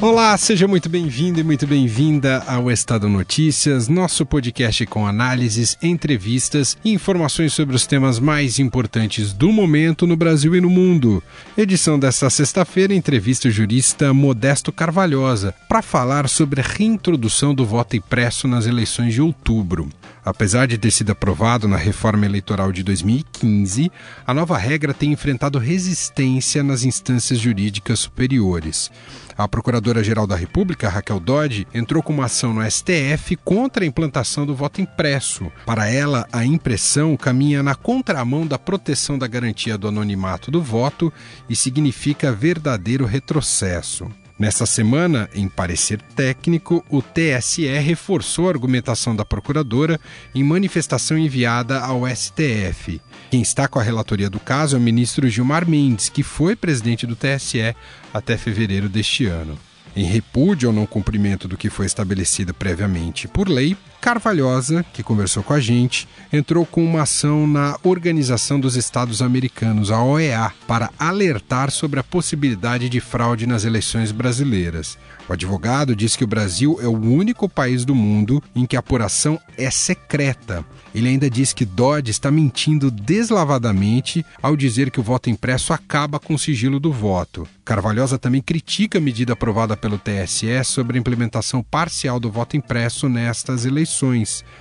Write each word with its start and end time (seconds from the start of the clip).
Olá, 0.00 0.38
seja 0.38 0.68
muito 0.68 0.88
bem-vindo 0.88 1.40
e 1.40 1.42
muito 1.42 1.66
bem-vinda 1.66 2.44
ao 2.46 2.70
Estado 2.70 3.08
Notícias, 3.08 3.88
nosso 3.88 4.24
podcast 4.24 4.86
com 4.86 5.04
análises, 5.04 5.76
entrevistas 5.82 6.78
e 6.84 6.92
informações 6.92 7.52
sobre 7.52 7.74
os 7.74 7.84
temas 7.84 8.20
mais 8.20 8.60
importantes 8.60 9.32
do 9.32 9.50
momento 9.50 10.06
no 10.06 10.16
Brasil 10.16 10.54
e 10.54 10.60
no 10.60 10.70
mundo. 10.70 11.20
Edição 11.56 11.98
desta 11.98 12.30
sexta-feira, 12.30 12.94
entrevista 12.94 13.48
o 13.48 13.50
jurista 13.50 14.14
Modesto 14.14 14.70
Carvalhosa 14.70 15.52
para 15.68 15.82
falar 15.82 16.28
sobre 16.28 16.60
a 16.60 16.64
reintrodução 16.64 17.52
do 17.52 17.66
voto 17.66 17.96
impresso 17.96 18.46
nas 18.46 18.66
eleições 18.66 19.14
de 19.14 19.20
outubro. 19.20 19.88
Apesar 20.28 20.66
de 20.66 20.76
ter 20.76 20.90
sido 20.90 21.10
aprovado 21.10 21.66
na 21.66 21.78
reforma 21.78 22.26
eleitoral 22.26 22.70
de 22.70 22.82
2015, 22.82 23.90
a 24.26 24.34
nova 24.34 24.58
regra 24.58 24.92
tem 24.92 25.10
enfrentado 25.10 25.58
resistência 25.58 26.62
nas 26.62 26.84
instâncias 26.84 27.38
jurídicas 27.38 28.00
superiores. 28.00 28.90
A 29.38 29.48
Procuradora-Geral 29.48 30.26
da 30.26 30.36
República, 30.36 30.86
Raquel 30.86 31.18
Dodge, 31.18 31.66
entrou 31.72 32.02
com 32.02 32.12
uma 32.12 32.26
ação 32.26 32.52
no 32.52 32.70
STF 32.70 33.36
contra 33.36 33.84
a 33.84 33.86
implantação 33.86 34.44
do 34.44 34.54
voto 34.54 34.82
impresso. 34.82 35.50
Para 35.64 35.88
ela, 35.88 36.28
a 36.30 36.44
impressão 36.44 37.16
caminha 37.16 37.62
na 37.62 37.74
contramão 37.74 38.46
da 38.46 38.58
proteção 38.58 39.16
da 39.16 39.26
garantia 39.26 39.78
do 39.78 39.88
anonimato 39.88 40.50
do 40.50 40.62
voto 40.62 41.10
e 41.48 41.56
significa 41.56 42.30
verdadeiro 42.30 43.06
retrocesso. 43.06 44.10
Nesta 44.38 44.66
semana, 44.66 45.28
em 45.34 45.48
parecer 45.48 46.00
técnico, 46.14 46.84
o 46.88 47.02
TSE 47.02 47.66
reforçou 47.80 48.46
a 48.46 48.52
argumentação 48.52 49.16
da 49.16 49.24
procuradora 49.24 49.98
em 50.32 50.44
manifestação 50.44 51.18
enviada 51.18 51.80
ao 51.80 52.06
STF. 52.06 53.00
Quem 53.32 53.42
está 53.42 53.66
com 53.66 53.80
a 53.80 53.82
relatoria 53.82 54.30
do 54.30 54.38
caso 54.38 54.76
é 54.76 54.78
o 54.78 54.82
ministro 54.82 55.28
Gilmar 55.28 55.68
Mendes, 55.68 56.08
que 56.08 56.22
foi 56.22 56.54
presidente 56.54 57.04
do 57.04 57.16
TSE 57.16 57.74
até 58.14 58.36
fevereiro 58.36 58.88
deste 58.88 59.26
ano. 59.26 59.58
Em 59.96 60.04
repúdio 60.04 60.68
ao 60.68 60.74
não 60.74 60.86
cumprimento 60.86 61.48
do 61.48 61.56
que 61.56 61.68
foi 61.68 61.86
estabelecido 61.86 62.54
previamente 62.54 63.26
por 63.26 63.48
lei, 63.48 63.76
Carvalhosa, 64.00 64.84
que 64.92 65.02
conversou 65.02 65.42
com 65.42 65.52
a 65.52 65.60
gente, 65.60 66.08
entrou 66.32 66.64
com 66.64 66.84
uma 66.84 67.02
ação 67.02 67.46
na 67.46 67.76
Organização 67.82 68.60
dos 68.60 68.76
Estados 68.76 69.20
Americanos, 69.20 69.90
a 69.90 70.02
OEA, 70.02 70.52
para 70.66 70.90
alertar 70.98 71.70
sobre 71.70 71.98
a 71.98 72.04
possibilidade 72.04 72.88
de 72.88 73.00
fraude 73.00 73.46
nas 73.46 73.64
eleições 73.64 74.12
brasileiras. 74.12 74.96
O 75.28 75.32
advogado 75.32 75.94
diz 75.94 76.16
que 76.16 76.24
o 76.24 76.28
Brasil 76.28 76.78
é 76.80 76.86
o 76.86 76.98
único 76.98 77.48
país 77.48 77.84
do 77.84 77.94
mundo 77.94 78.42
em 78.54 78.64
que 78.64 78.76
a 78.76 78.78
apuração 78.78 79.38
é 79.58 79.70
secreta. 79.70 80.64
Ele 80.94 81.08
ainda 81.08 81.28
diz 81.28 81.52
que 81.52 81.66
Dodd 81.66 82.08
está 82.08 82.30
mentindo 82.30 82.90
deslavadamente 82.90 84.24
ao 84.40 84.56
dizer 84.56 84.90
que 84.90 85.00
o 85.00 85.02
voto 85.02 85.28
impresso 85.28 85.72
acaba 85.74 86.18
com 86.18 86.34
o 86.34 86.38
sigilo 86.38 86.80
do 86.80 86.90
voto. 86.90 87.46
Carvalhosa 87.62 88.18
também 88.18 88.40
critica 88.40 88.96
a 88.96 89.00
medida 89.00 89.34
aprovada 89.34 89.76
pelo 89.76 89.98
TSE 89.98 90.64
sobre 90.64 90.96
a 90.96 91.00
implementação 91.00 91.62
parcial 91.62 92.18
do 92.18 92.30
voto 92.30 92.56
impresso 92.56 93.06
nestas 93.08 93.66
eleições. 93.66 93.87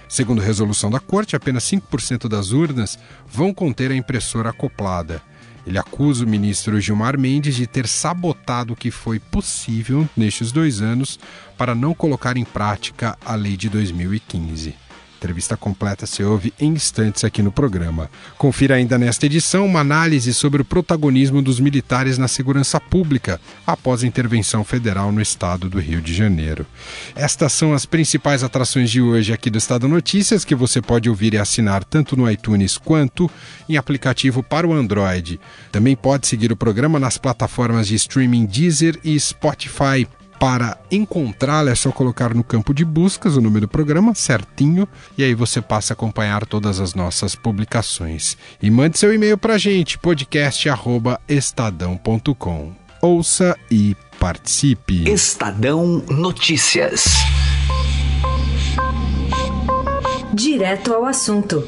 Segundo 0.08 0.42
resolução 0.42 0.90
da 0.90 1.00
Corte, 1.00 1.36
apenas 1.36 1.64
5% 1.64 2.28
das 2.28 2.52
urnas 2.52 2.98
vão 3.28 3.54
conter 3.54 3.92
a 3.92 3.96
impressora 3.96 4.50
acoplada. 4.50 5.22
Ele 5.66 5.78
acusa 5.78 6.24
o 6.24 6.28
ministro 6.28 6.80
Gilmar 6.80 7.20
Mendes 7.20 7.56
de 7.56 7.68
ter 7.68 7.88
sabotado 7.88 8.72
o 8.72 8.76
que 8.76 8.90
foi 8.90 9.20
possível 9.20 10.08
nestes 10.16 10.52
dois 10.52 10.82
anos 10.82 11.20
para 11.58 11.76
não 11.76 11.94
colocar 11.94 12.38
em 12.38 12.46
prática 12.46 13.18
a 13.26 13.36
lei 13.36 13.58
de 13.58 13.68
2015. 13.68 14.87
Entrevista 15.18 15.58
completa 15.58 16.06
se 16.06 16.24
ouve 16.24 16.54
em 16.60 16.74
instantes 16.74 17.24
aqui 17.24 17.42
no 17.42 17.52
programa. 17.52 18.08
Confira 18.38 18.76
ainda 18.76 19.00
nesta 19.00 19.26
edição 19.26 19.66
uma 19.66 19.80
análise 19.80 20.32
sobre 20.32 20.62
o 20.62 20.66
protagonismo 20.66 21.42
dos 21.42 21.60
militares 21.60 22.20
na 22.20 22.28
segurança 22.28 22.80
pública 22.80 23.42
após 23.66 24.04
a 24.04 24.08
intervenção 24.08 24.64
federal 24.64 25.12
no 25.12 25.20
estado 25.20 25.70
do 25.70 25.80
Rio 25.80 26.02
de 26.02 26.14
Janeiro. 26.14 26.68
Estas 27.16 27.52
são 27.52 27.74
as 27.74 27.84
principais 27.84 28.44
atrações 28.44 28.92
de 28.92 29.02
hoje 29.02 29.34
aqui 29.34 29.50
do 29.50 29.58
Estado 29.58 29.88
Notícias 29.88 30.46
que 30.46 30.54
você 30.54 30.84
pode 30.84 31.10
ouvir 31.10 31.34
e 31.34 31.38
assinar 31.40 31.84
tanto 31.84 32.16
no 32.16 32.30
iTunes 32.30 32.78
quanto 32.78 33.30
em 33.68 33.76
aplicativo 33.76 34.44
para 34.44 34.68
o 34.68 34.74
Android. 34.74 35.40
Também 35.72 35.96
pode 35.96 36.28
seguir 36.28 36.52
o 36.52 36.56
programa 36.56 37.00
nas 37.00 37.18
plataformas 37.18 37.88
de 37.88 37.96
streaming 37.96 38.46
Deezer 38.46 39.00
e 39.04 39.20
Spotify. 39.20 40.08
Para 40.40 40.78
encontrá-la 40.92 41.72
é 41.72 41.76
só 41.76 41.92
colocar 41.92 42.32
no 42.34 42.44
campo 42.44 42.74
de 42.74 42.84
buscas 42.86 43.36
o 43.36 43.42
nome 43.42 43.60
do 43.60 43.68
programa 43.68 44.14
certinho 44.14 44.88
e 45.18 45.24
aí 45.24 45.34
você 45.34 45.60
passa 45.62 45.94
a 45.94 45.96
acompanhar 45.96 46.46
todas 46.46 46.80
as 46.80 46.94
nossas 46.94 47.34
publicações. 47.34 48.38
E 48.62 48.70
mande 48.70 49.00
seu 49.00 49.12
e-mail 49.14 49.38
para 49.38 49.56
a 49.56 49.58
gente, 49.58 49.98
podcast@estadão.com. 49.98 52.74
Ouça 53.02 53.58
e 53.72 53.96
participe. 54.20 55.10
Estadão 55.10 56.04
Notícias. 56.10 57.06
Direto 60.34 60.94
ao 60.94 61.06
assunto. 61.06 61.64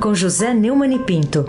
Com 0.00 0.14
José 0.14 0.54
Neumann 0.54 0.94
e 0.94 1.00
Pinto. 1.00 1.44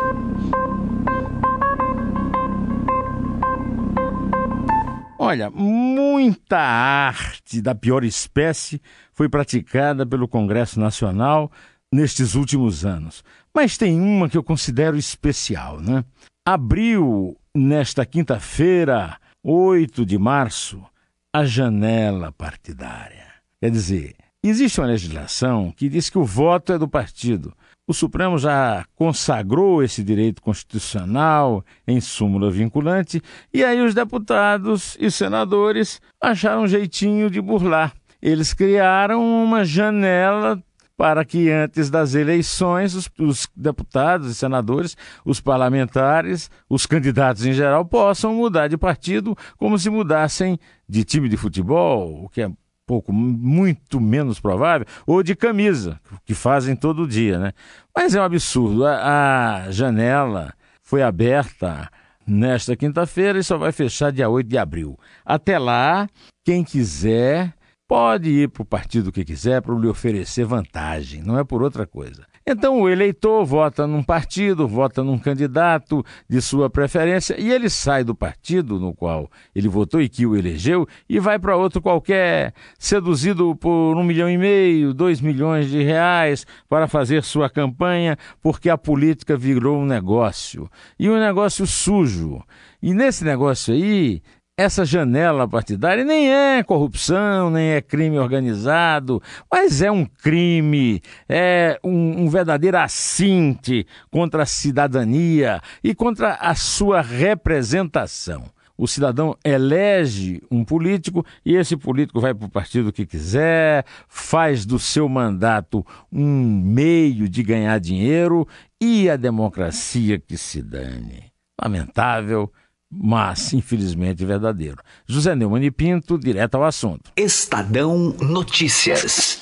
Olha, 5.26 5.50
muita 5.50 6.60
arte 6.60 7.62
da 7.62 7.74
pior 7.74 8.04
espécie 8.04 8.82
foi 9.14 9.30
praticada 9.30 10.06
pelo 10.06 10.28
Congresso 10.28 10.78
Nacional 10.82 11.50
nestes 11.90 12.36
últimos 12.36 12.86
anos. 12.86 13.24
Mas 13.56 13.78
tem 13.78 14.02
uma 14.02 14.28
que 14.28 14.38
eu 14.38 14.44
considero 14.44 14.98
especial, 14.98 15.80
né? 15.80 16.04
Abriu 16.46 17.38
nesta 17.56 18.06
quinta-feira, 18.06 19.18
8 19.42 20.06
de 20.06 20.18
março, 20.18 20.84
a 21.32 21.46
janela 21.46 22.34
partidária. 22.34 23.28
Quer 23.62 23.72
dizer, 23.72 24.16
existe 24.50 24.80
uma 24.80 24.88
legislação 24.88 25.72
que 25.76 25.90
diz 25.90 26.10
que 26.10 26.18
o 26.18 26.26
voto 26.26 26.74
é 26.74 26.78
do 26.78 26.88
partido, 26.88 27.54
o 27.86 27.94
Supremo 27.94 28.38
já 28.38 28.86
consagrou 28.96 29.84
esse 29.84 30.04
direito 30.04 30.42
constitucional 30.42 31.66
em 31.86 32.00
súmula 32.00 32.50
vinculante, 32.50 33.22
e 33.54 33.64
aí 33.64 33.82
os 33.82 33.94
deputados 33.94 34.96
e 35.00 35.12
senadores 35.12 36.02
acharam 36.22 36.64
um 36.64 36.68
jeitinho 36.68 37.30
de 37.30 37.42
burlar. 37.42 37.94
Eles 38.22 38.54
criaram 38.54 39.22
uma 39.22 39.66
janela 39.66 40.64
para 40.96 41.26
que 41.26 41.50
antes 41.50 41.90
das 41.90 42.16
eleições 42.16 42.96
os, 42.96 43.10
os, 43.20 43.50
deputados 43.54 44.30
e 44.30 44.36
senadores, 44.36 44.96
os 45.26 45.42
parlamentares, 45.42 46.50
os 46.70 46.86
candidatos 46.86 47.46
em 47.46 47.52
geral 47.52 47.84
possam 47.84 48.34
mudar 48.36 48.70
de 48.70 48.78
partido 48.78 49.36
como 49.58 49.78
se 49.78 49.90
mudassem 49.90 50.58
de 50.88 51.04
time 51.04 51.28
de 51.28 51.36
futebol, 51.36 52.24
o 52.24 52.30
que 52.30 52.44
é 52.44 52.52
pouco, 52.86 53.12
muito 53.14 54.00
menos 54.00 54.40
provável, 54.40 54.86
ou 55.06 55.24
de 55.24 55.36
camisa, 55.36 56.00
que 56.26 56.34
fazem 56.34 56.76
todo 56.76 57.08
dia, 57.08 57.40
né? 57.40 57.54
Mas 57.96 58.16
é 58.16 58.22
um 58.22 58.24
absurdo. 58.24 58.86
A, 58.86 59.64
a 59.66 59.72
janela 59.72 60.54
foi 60.82 61.02
aberta 61.02 61.90
nesta 62.26 62.76
quinta-feira 62.76 63.40
e 63.40 63.44
só 63.44 63.58
vai 63.58 63.72
fechar 63.72 64.12
dia 64.12 64.30
8 64.30 64.48
de 64.48 64.58
abril. 64.58 64.98
Até 65.26 65.58
lá, 65.58 66.08
quem 66.46 66.64
quiser 66.64 67.54
pode 67.88 68.30
ir 68.30 68.50
para 68.50 68.64
o 68.64 68.66
partido 68.66 69.12
que 69.12 69.26
quiser 69.26 69.62
para 69.62 69.76
lhe 69.76 69.88
oferecer 69.88 70.46
vantagem, 70.46 71.22
não 71.22 71.38
é 71.38 71.44
por 71.44 71.62
outra 71.62 71.86
coisa. 71.86 72.26
Então 72.46 72.82
o 72.82 72.90
eleitor 72.90 73.46
vota 73.46 73.88
num 73.88 74.04
partido, 74.04 74.68
vota 74.68 75.02
num 75.02 75.18
candidato 75.18 76.06
de 76.28 76.42
sua 76.42 76.70
preferência 76.70 77.40
e 77.40 77.50
ele 77.50 77.70
sai 77.70 78.04
do 78.04 78.14
partido 78.14 78.78
no 78.78 78.94
qual 78.94 79.32
ele 79.56 79.70
votou 79.70 80.02
e 80.02 80.10
que 80.10 80.26
o 80.26 80.36
elegeu 80.36 80.86
e 81.08 81.22
vai 81.22 81.40
para 81.40 81.56
outro 81.56 81.82
qualquer, 81.82 82.54
seduzido 82.78 83.56
por 83.56 83.96
um 83.96 84.04
milhão 84.04 84.30
e 84.30 84.38
meio, 84.38 84.94
dois 84.94 85.22
milhões 85.22 85.70
de 85.70 85.82
reais 85.82 86.46
para 86.68 86.86
fazer 86.86 87.24
sua 87.24 87.50
campanha, 87.50 88.18
porque 88.42 88.70
a 88.70 88.78
política 88.78 89.38
virou 89.38 89.80
um 89.80 89.86
negócio 89.86 90.70
e 91.00 91.10
um 91.10 91.18
negócio 91.18 91.66
sujo. 91.66 92.44
E 92.82 92.94
nesse 92.94 93.24
negócio 93.24 93.74
aí, 93.74 94.22
essa 94.56 94.86
janela 94.86 95.48
partidária 95.48 96.04
nem 96.06 96.32
é 96.32 96.62
corrupção, 96.64 97.50
nem 97.50 97.72
é 97.72 97.82
crime 97.82 98.20
organizado, 98.20 99.22
mas 99.52 99.82
é 99.82 99.92
um 99.92 100.06
crime, 100.06 101.02
é 101.28 101.80
um, 101.84 102.24
um, 102.24 102.30
verdadeiro 102.30 102.78
assinte 102.78 103.88
contra 104.12 104.44
a 104.44 104.46
cidadania 104.46 105.60
e 105.84 105.96
contra 105.96 106.36
a 106.36 106.54
sua 106.54 107.02
representação. 107.02 108.44
O 108.78 108.88
cidadão 108.88 109.36
elege 109.44 110.42
um 110.52 110.64
político 110.64 111.26
e 111.46 111.56
esse 111.56 111.76
político 111.76 112.20
vai 112.20 112.34
para 112.34 112.46
o 112.46 112.52
partido 112.52 112.92
que 112.92 113.06
quiser, 113.06 113.86
faz 114.08 114.66
do 114.66 114.78
seu 114.78 115.08
mandato 115.10 115.86
um 116.12 116.62
meio 116.64 117.28
de 117.28 117.42
ganhar 117.44 117.80
dinheiro 117.80 118.48
e 118.82 119.10
a 119.10 119.16
democracia 119.16 120.20
que 120.20 120.38
se 120.38 120.62
dane. 120.62 121.32
Lamentável 121.60 122.52
mas 122.96 123.54
infelizmente 123.54 124.26
verdadeiro. 124.26 124.78
José 125.08 125.36
Neumann 125.36 125.64
e 125.64 125.72
Pinto, 125.72 126.18
direto 126.18 126.56
ao 126.56 126.64
assunto. 126.64 127.12
Estadão 127.16 128.16
Notícias. 128.20 129.40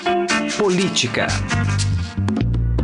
Política. 0.58 1.28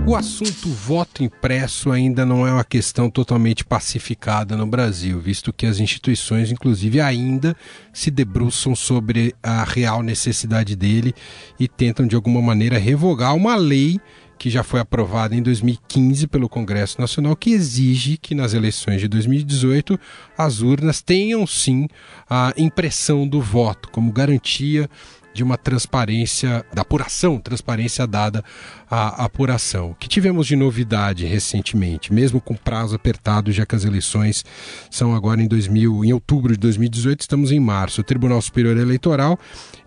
O 0.08 0.16
assunto 0.16 0.70
voto 0.70 1.22
impresso 1.22 1.92
ainda 1.92 2.26
não 2.26 2.48
é 2.48 2.54
uma 2.54 2.64
questão 2.64 3.10
totalmente 3.10 3.66
pacificada 3.66 4.56
no 4.56 4.66
Brasil, 4.66 5.20
visto 5.20 5.52
que 5.52 5.66
as 5.66 5.82
instituições, 5.82 6.50
inclusive, 6.50 7.02
ainda 7.02 7.54
se 7.92 8.10
debruçam 8.10 8.74
sobre 8.74 9.36
a 9.44 9.66
real 9.66 10.02
necessidade 10.02 10.78
dele 10.78 11.14
e 11.60 11.68
tentam, 11.68 12.08
de 12.08 12.16
alguma 12.16 12.42
maneira, 12.42 12.78
revogar 12.78 13.36
uma 13.36 13.58
lei 13.58 14.00
que 14.38 14.50
já 14.50 14.64
foi 14.64 14.80
aprovada 14.80 15.36
em 15.36 15.42
2015 15.42 16.28
pelo 16.28 16.48
Congresso 16.48 17.02
Nacional, 17.02 17.36
que 17.36 17.52
exige 17.52 18.18
que 18.18 18.36
nas 18.36 18.54
eleições 18.54 19.02
de 19.02 19.08
2018 19.08 20.00
as 20.38 20.62
urnas 20.62 21.02
tenham 21.02 21.46
sim 21.48 21.88
a 22.30 22.54
impressão 22.58 23.28
do 23.28 23.42
voto 23.42 23.90
como 23.90 24.12
garantia 24.12 24.90
de 25.38 25.44
uma 25.44 25.56
transparência, 25.56 26.66
da 26.74 26.82
apuração, 26.82 27.40
transparência 27.40 28.08
dada 28.08 28.44
à 28.90 29.24
apuração. 29.24 29.92
O 29.92 29.96
que 29.96 30.10
tivemos 30.10 30.48
de 30.48 30.56
novidade 30.56 31.28
recentemente, 31.28 32.12
mesmo 32.12 32.42
com 32.42 32.56
prazo 32.56 32.96
apertado, 32.96 33.52
já 33.52 33.64
que 33.64 33.76
as 33.76 33.86
eleições 33.86 34.44
são 34.90 35.14
agora 35.14 35.40
em 35.40 35.48
2000, 35.48 36.04
em 36.04 36.12
outubro 36.12 36.54
de 36.54 36.60
2018, 36.60 37.22
estamos 37.22 37.52
em 37.52 37.60
março. 37.60 38.02
O 38.02 38.04
Tribunal 38.04 38.42
Superior 38.42 38.76
Eleitoral 38.78 39.38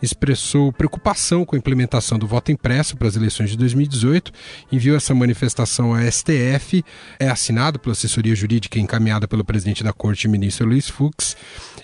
expressou 0.01 0.73
preocupação 0.73 1.45
com 1.45 1.57
a 1.57 1.59
implementação 1.59 2.17
do 2.17 2.29
voto 2.29 2.53
impresso 2.53 2.97
para 2.97 3.09
as 3.09 3.17
eleições 3.17 3.51
de 3.51 3.57
2018, 3.57 4.31
enviou 4.71 4.97
essa 4.97 5.13
manifestação 5.13 5.93
à 5.93 6.09
STF, 6.09 6.85
é 7.19 7.29
assinado 7.29 7.81
pela 7.81 7.93
assessoria 7.93 8.37
jurídica 8.37 8.79
encaminhada 8.79 9.27
pelo 9.27 9.45
presidente 9.45 9.83
da 9.83 9.93
Corte, 9.93 10.29
ministro 10.29 10.69
Luiz 10.69 10.89
Fux, 10.89 11.37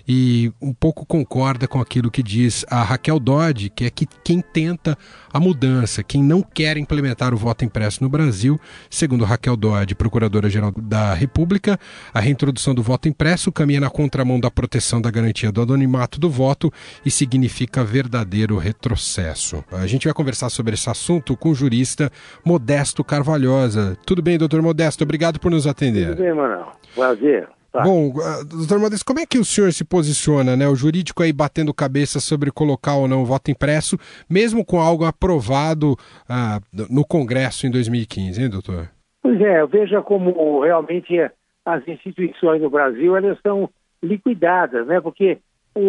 e 0.06 0.52
um 0.60 0.72
pouco 0.72 1.04
concorda 1.04 1.66
com 1.66 1.80
aquilo 1.80 2.10
que 2.10 2.22
diz 2.22 2.64
a 2.70 2.82
Raquel 2.82 3.18
Dodge, 3.18 3.70
que 3.70 3.84
é 3.84 3.90
que 3.90 4.06
quem 4.24 4.40
tenta 4.40 4.96
a 5.32 5.40
mudança, 5.40 6.02
quem 6.02 6.22
não 6.22 6.42
quer 6.42 6.76
implementar 6.76 7.34
o 7.34 7.36
voto 7.36 7.64
impresso 7.64 8.02
no 8.02 8.08
Brasil, 8.08 8.58
segundo 8.88 9.24
Raquel 9.24 9.56
Dodge, 9.56 9.94
procuradora-geral 9.94 10.72
da 10.76 11.12
República, 11.14 11.78
a 12.12 12.20
reintrodução 12.20 12.74
do 12.74 12.82
voto 12.82 13.08
impresso 13.08 13.50
caminha 13.50 13.80
na 13.80 13.90
contramão 13.90 14.38
da 14.38 14.50
proteção 14.50 15.00
da 15.00 15.10
garantia 15.10 15.50
do 15.50 15.62
anonimato 15.62 16.20
do 16.20 16.30
voto 16.30 16.72
e 17.04 17.10
significa 17.10 17.84
verdadeiro 17.84 18.56
retrocesso. 18.58 19.64
A 19.72 19.86
gente 19.86 20.04
vai 20.04 20.14
conversar 20.14 20.50
sobre 20.50 20.74
esse 20.74 20.88
assunto 20.88 21.36
com 21.36 21.50
o 21.50 21.54
jurista 21.54 22.10
Modesto 22.44 23.02
Carvalhosa. 23.02 23.96
Tudo 24.06 24.22
bem, 24.22 24.38
doutor 24.38 24.62
Modesto? 24.62 25.04
Obrigado 25.04 25.40
por 25.40 25.50
nos 25.50 25.66
atender. 25.66 26.10
Tudo 26.10 26.22
bem, 26.22 26.34
Manuel. 26.34 26.72
Prazer. 26.94 27.55
Tá. 27.76 27.82
Bom, 27.82 28.08
uh, 28.08 28.44
doutor 28.48 28.78
Modesto, 28.78 29.04
como 29.04 29.20
é 29.20 29.26
que 29.26 29.38
o 29.38 29.44
senhor 29.44 29.70
se 29.70 29.84
posiciona, 29.84 30.56
né? 30.56 30.66
O 30.66 30.74
jurídico 30.74 31.22
aí 31.22 31.30
batendo 31.30 31.74
cabeça 31.74 32.20
sobre 32.20 32.50
colocar 32.50 32.94
ou 32.94 33.06
não 33.06 33.20
o 33.20 33.26
voto 33.26 33.50
impresso, 33.50 33.98
mesmo 34.30 34.64
com 34.64 34.80
algo 34.80 35.04
aprovado 35.04 35.92
uh, 35.92 36.86
no 36.90 37.04
Congresso 37.04 37.66
em 37.66 37.70
2015, 37.70 38.40
hein, 38.40 38.48
doutor? 38.48 38.88
Pois 39.22 39.38
é, 39.42 39.66
veja 39.66 40.00
como 40.00 40.62
realmente 40.62 41.20
as 41.66 41.86
instituições 41.86 42.62
no 42.62 42.70
Brasil 42.70 43.14
elas 43.14 43.38
são 43.42 43.68
liquidadas, 44.02 44.86
né? 44.86 44.98
Porque 44.98 45.36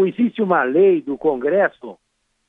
existe 0.05 0.41
uma 0.41 0.63
lei 0.63 1.01
do 1.01 1.17
Congresso 1.17 1.97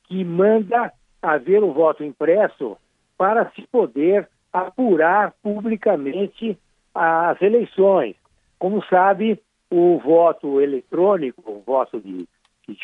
que 0.08 0.24
manda 0.24 0.92
haver 1.22 1.62
o 1.62 1.72
voto 1.72 2.02
impresso 2.02 2.76
para 3.16 3.48
se 3.50 3.62
poder 3.70 4.28
apurar 4.52 5.32
publicamente 5.40 6.58
as 6.92 7.40
eleições. 7.40 8.16
Como 8.58 8.84
sabe, 8.86 9.40
o 9.70 9.98
voto 9.98 10.60
eletrônico, 10.60 11.42
o 11.46 11.62
voto 11.64 12.00
de, 12.00 12.26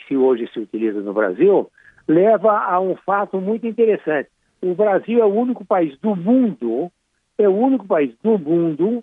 que 0.07 0.17
hoje 0.17 0.49
se 0.53 0.61
utiliza 0.61 1.01
no 1.01 1.13
Brasil, 1.13 1.71
leva 2.07 2.59
a 2.59 2.81
um 2.81 2.97
fato 2.97 3.41
muito 3.41 3.67
interessante. 3.67 4.29
O 4.63 4.75
Brasil 4.75 5.21
é 5.21 5.25
o 5.25 5.35
único 5.35 5.65
país 5.65 5.99
do 5.99 6.15
mundo, 6.15 6.91
é 7.39 7.49
o 7.49 7.55
único 7.55 7.87
país 7.87 8.15
do 8.23 8.39
mundo 8.39 9.03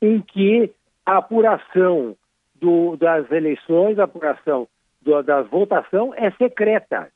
em 0.00 0.20
que 0.20 0.70
a 1.06 1.18
apuração 1.18 2.16
do, 2.54 2.96
das 2.96 3.30
eleições, 3.30 3.98
a 3.98 4.04
apuração 4.04 4.66
do, 5.00 5.22
da 5.22 5.42
votação 5.42 6.12
é 6.14 6.30
secreta. 6.32 7.10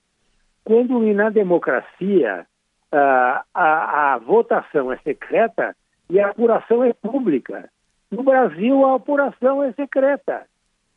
Quando 0.64 1.00
na 1.14 1.30
democracia 1.30 2.46
a, 2.92 3.44
a, 3.54 4.14
a 4.14 4.18
votação 4.18 4.92
é 4.92 4.98
secreta 4.98 5.74
e 6.10 6.20
a 6.20 6.28
apuração 6.28 6.84
é 6.84 6.92
pública. 6.92 7.70
No 8.10 8.22
Brasil, 8.22 8.86
a 8.86 8.96
apuração 8.96 9.62
é 9.62 9.72
secreta. 9.72 10.46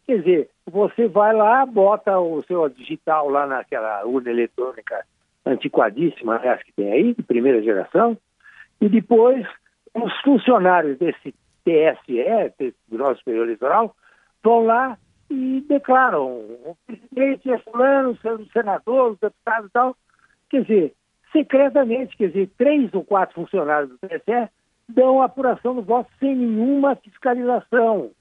Quer 0.05 0.19
dizer, 0.19 0.49
você 0.65 1.07
vai 1.07 1.33
lá, 1.33 1.65
bota 1.65 2.19
o 2.19 2.41
seu 2.43 2.67
digital 2.69 3.29
lá 3.29 3.45
naquela 3.45 4.03
urna 4.05 4.29
eletrônica 4.29 5.05
antiquadíssima, 5.45 6.35
aliás, 6.35 6.61
que 6.63 6.71
tem 6.73 6.91
aí, 6.91 7.13
de 7.13 7.23
primeira 7.23 7.61
geração, 7.61 8.17
e 8.79 8.87
depois 8.87 9.45
os 9.93 10.21
funcionários 10.21 10.97
desse 10.97 11.33
TSE, 11.63 12.73
nosso 12.89 13.19
Superior 13.19 13.45
Eleitoral, 13.45 13.95
vão 14.43 14.65
lá 14.65 14.97
e 15.29 15.63
declaram 15.67 16.27
o 16.27 16.77
presidente 16.85 17.51
é 17.51 17.57
fulano, 17.59 18.11
o 18.11 18.51
senador, 18.51 19.11
os 19.11 19.19
deputados 19.19 19.69
e 19.69 19.73
tal. 19.73 19.95
Quer 20.49 20.63
dizer, 20.63 20.93
secretamente, 21.31 22.17
quer 22.17 22.27
dizer, 22.27 22.49
três 22.57 22.93
ou 22.93 23.03
quatro 23.03 23.35
funcionários 23.35 23.89
do 23.91 23.97
TSE 23.97 24.49
dão 24.93 25.21
apuração 25.21 25.75
do 25.75 25.81
voto 25.81 26.09
sem 26.19 26.35
nenhuma 26.35 26.95
fiscalização. 26.95 28.11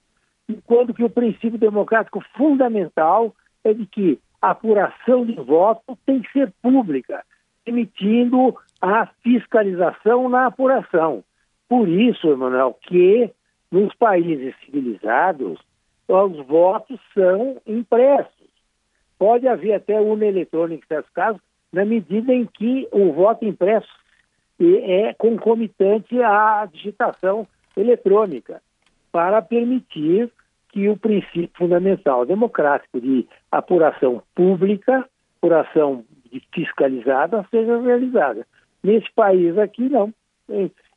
Enquanto 0.49 0.95
que 0.95 1.05
o 1.05 1.11
princípio 1.11 1.59
democrático 1.59 2.23
fundamental 2.37 3.35
é 3.63 3.73
de 3.73 3.87
que 3.87 4.19
a 4.41 4.51
apuração 4.51 5.25
de 5.25 5.35
voto 5.35 5.97
tem 6.07 6.21
que 6.23 6.33
ser 6.33 6.53
pública, 6.63 7.25
permitindo 7.65 8.57
a 8.81 9.07
fiscalização 9.23 10.29
na 10.29 10.47
apuração. 10.47 11.23
Por 11.69 11.89
isso, 11.89 12.29
Emanuel, 12.29 12.77
que 12.83 13.31
nos 13.71 13.95
países 13.95 14.55
civilizados 14.65 15.59
os 16.09 16.47
votos 16.47 16.99
são 17.15 17.61
impressos. 17.67 18.49
Pode 19.19 19.47
haver 19.47 19.75
até 19.75 20.01
urna 20.01 20.27
eletrônica, 20.27 20.85
em 20.85 20.89
certos 20.89 21.13
casos, 21.13 21.41
na 21.73 21.85
medida 21.85 22.33
em 22.35 22.47
que 22.47 22.89
o 22.91 23.13
voto 23.13 23.45
impresso 23.45 23.89
e 24.61 24.77
é 24.77 25.15
concomitante 25.15 26.21
à 26.23 26.69
digitação 26.71 27.47
eletrônica, 27.75 28.61
para 29.11 29.41
permitir 29.41 30.31
que 30.69 30.89
o 30.89 30.97
princípio 30.97 31.51
fundamental 31.57 32.27
democrático 32.27 33.01
de 33.01 33.27
apuração 33.51 34.23
pública, 34.35 35.09
apuração 35.39 36.05
fiscalizada, 36.55 37.45
seja 37.51 37.81
realizada. 37.81 38.47
Nesse 38.83 39.11
país 39.13 39.57
aqui, 39.59 39.89
não. 39.89 40.13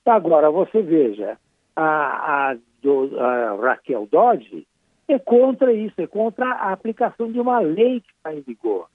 Agora, 0.06 0.52
você 0.52 0.82
veja, 0.82 1.38
a, 1.76 2.52
a, 2.52 2.58
do, 2.82 3.18
a 3.20 3.56
Raquel 3.56 4.08
Dodge 4.12 4.68
é 5.08 5.18
contra 5.18 5.72
isso, 5.74 6.00
é 6.00 6.08
contra 6.08 6.46
a 6.46 6.72
aplicação 6.72 7.32
de 7.32 7.40
uma 7.40 7.60
lei 7.60 8.02
que 8.02 8.12
está 8.12 8.34
em 8.34 8.42
vigor. 8.42 8.88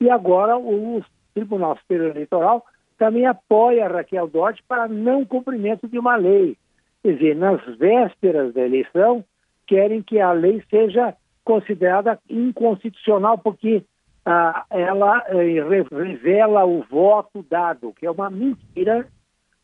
E 0.00 0.08
agora 0.10 0.58
o 0.58 1.02
Tribunal 1.34 1.76
Superior 1.78 2.10
Eleitoral 2.10 2.64
também 3.00 3.24
apoia 3.24 3.88
Raquel 3.88 4.28
Dodge 4.28 4.62
para 4.68 4.86
não 4.86 5.24
cumprimento 5.24 5.88
de 5.88 5.98
uma 5.98 6.16
lei. 6.16 6.54
Quer 7.02 7.14
dizer, 7.14 7.34
nas 7.34 7.64
vésperas 7.78 8.52
da 8.52 8.60
eleição, 8.60 9.24
querem 9.66 10.02
que 10.02 10.20
a 10.20 10.32
lei 10.32 10.62
seja 10.68 11.16
considerada 11.42 12.18
inconstitucional, 12.28 13.38
porque 13.38 13.82
ah, 14.26 14.66
ela 14.68 15.24
eh, 15.28 15.64
revela 15.90 16.66
o 16.66 16.82
voto 16.82 17.42
dado, 17.48 17.94
que 17.94 18.04
é 18.04 18.10
uma 18.10 18.28
mentira 18.28 19.08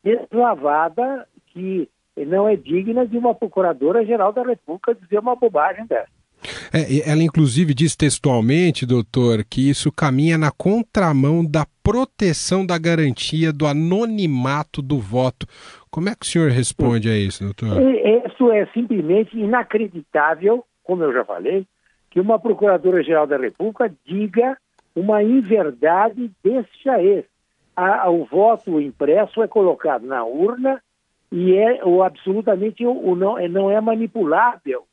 deslavada 0.03 1.29
que 1.49 1.87
não 2.17 2.49
é 2.49 2.57
digna 2.57 3.07
de 3.07 3.19
uma 3.19 3.35
procuradora-geral 3.35 4.33
da 4.33 4.45
República 4.45 4.95
dizer 4.95 5.19
uma 5.19 5.37
bobagem 5.37 5.85
dessa. 5.85 6.16
É, 6.73 7.11
ela, 7.11 7.23
inclusive, 7.23 7.75
diz 7.75 7.97
textualmente, 7.97 8.87
doutor, 8.87 9.45
que 9.45 9.69
isso 9.69 9.91
caminha 9.93 10.37
na 10.37 10.51
contramão 10.51 11.45
da 11.45 11.67
proteção 11.83 12.67
da 12.67 12.79
garantia 12.79 13.53
do 13.53 13.67
anonimato 13.67 14.83
do 14.83 14.99
voto. 14.99 15.47
Como 15.91 16.09
é 16.09 16.15
que 16.15 16.27
o 16.27 16.29
senhor 16.29 16.51
responde 16.51 17.09
a 17.09 17.17
isso, 17.17 17.45
doutor? 17.45 17.81
Isso 18.37 18.53
é 18.53 18.67
simplesmente 18.67 19.39
inacreditável, 19.39 20.65
como 20.85 21.03
eu 21.03 21.13
já 21.13 21.25
falei, 21.25 21.67
que 22.11 22.21
uma 22.21 22.39
procuradora-geral 22.39 23.27
da 23.27 23.37
República 23.37 23.93
diga 24.05 24.57
uma 24.95 25.23
inverdade 25.23 26.31
desse 26.43 26.69
jaez. 26.85 27.25
o 28.09 28.25
voto 28.25 28.81
impresso 28.81 29.43
é 29.43 29.49
colocado 29.49 30.07
na 30.07 30.25
urna 30.25 30.83
e 31.31 31.55
é 31.55 31.85
o, 31.85 32.03
absolutamente 32.03 32.85
o 32.87 33.15
não, 33.15 33.39
é, 33.39 33.49
não 33.49 33.71
é 33.71 33.81
manipulável 33.81 34.85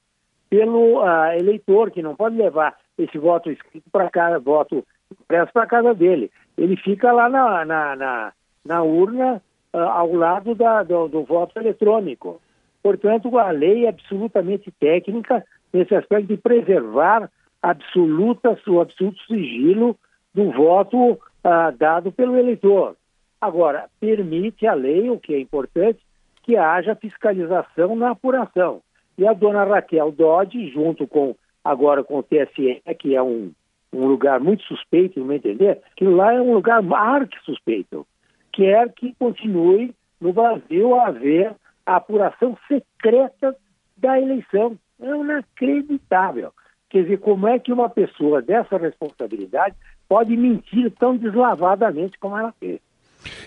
pelo 0.53 1.01
uh, 1.01 1.33
eleitor, 1.35 1.89
que 1.89 2.03
não 2.03 2.15
pode 2.15 2.37
levar 2.37 2.77
esse 2.95 3.17
voto 3.17 3.49
escrito 3.49 3.89
para 3.91 4.07
casa, 4.11 4.37
voto 4.37 4.85
impresso 5.11 5.51
para 5.51 5.65
casa 5.65 5.95
dele. 5.95 6.29
Ele 6.55 6.77
fica 6.77 7.11
lá 7.11 7.27
na, 7.27 7.65
na, 7.65 7.95
na, 7.95 8.33
na 8.63 8.83
urna 8.83 9.41
uh, 9.73 9.77
ao 9.77 10.13
lado 10.13 10.53
da, 10.53 10.83
do, 10.83 11.07
do 11.07 11.23
voto 11.23 11.57
eletrônico. 11.57 12.39
Portanto, 12.83 13.35
a 13.39 13.49
lei 13.49 13.85
é 13.85 13.89
absolutamente 13.89 14.71
técnica, 14.79 15.43
nesse 15.73 15.95
aspecto 15.95 16.27
de 16.27 16.37
preservar 16.37 17.31
absoluta, 17.59 18.55
o 18.67 18.79
absoluto 18.79 19.23
sigilo 19.23 19.97
do 20.35 20.51
voto 20.51 21.19
ah, 21.43 21.71
dado 21.71 22.11
pelo 22.11 22.37
eleitor. 22.37 22.95
Agora, 23.41 23.89
permite 23.99 24.67
a 24.67 24.75
lei, 24.75 25.09
o 25.09 25.17
que 25.17 25.33
é 25.33 25.39
importante, 25.39 25.99
que 26.43 26.57
haja 26.57 26.93
fiscalização 26.93 27.95
na 27.95 28.11
apuração. 28.11 28.81
E 29.17 29.27
a 29.27 29.33
dona 29.33 29.63
Raquel 29.63 30.11
Dodge, 30.11 30.69
junto 30.69 31.07
com 31.07 31.35
agora 31.63 32.03
com 32.03 32.17
o 32.17 32.23
TSE, 32.23 32.81
que 32.99 33.15
é 33.15 33.21
um, 33.21 33.51
um 33.93 34.05
lugar 34.05 34.39
muito 34.39 34.63
suspeito, 34.63 35.19
não 35.19 35.33
entender, 35.33 35.81
que 35.95 36.05
lá 36.05 36.33
é 36.33 36.41
um 36.41 36.53
lugar 36.53 36.83
arque 36.93 37.37
suspeito, 37.45 38.05
quer 38.51 38.91
que 38.93 39.13
continue 39.15 39.93
no 40.19 40.33
Brasil 40.33 40.95
a 40.95 41.07
haver 41.07 41.55
a 41.85 41.97
apuração 41.97 42.57
secreta 42.67 43.55
da 43.97 44.19
eleição. 44.19 44.77
É 45.01 45.07
inacreditável. 45.07 46.51
Quer 46.89 47.03
dizer, 47.03 47.17
como 47.19 47.47
é 47.47 47.59
que 47.59 47.73
uma 47.73 47.89
pessoa 47.89 48.41
dessa 48.41 48.77
responsabilidade 48.77 49.75
pode 50.07 50.35
mentir 50.37 50.91
tão 50.91 51.17
deslavadamente 51.17 52.17
como 52.19 52.37
ela 52.37 52.53
fez? 52.59 52.79